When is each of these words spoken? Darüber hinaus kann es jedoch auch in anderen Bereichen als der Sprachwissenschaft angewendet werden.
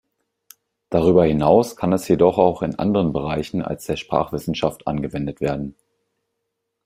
Darüber 0.89 1.25
hinaus 1.25 1.75
kann 1.75 1.93
es 1.93 2.07
jedoch 2.07 2.39
auch 2.39 2.63
in 2.63 2.73
anderen 2.79 3.13
Bereichen 3.13 3.61
als 3.61 3.85
der 3.85 3.97
Sprachwissenschaft 3.97 4.87
angewendet 4.87 5.41
werden. 5.41 5.75